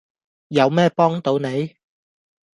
[0.47, 1.75] 有咩幫到你？